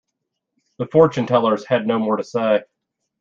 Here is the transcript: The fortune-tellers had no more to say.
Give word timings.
The 0.79 0.87
fortune-tellers 0.87 1.63
had 1.67 1.85
no 1.85 1.99
more 1.99 2.17
to 2.17 2.23
say. 2.23 2.63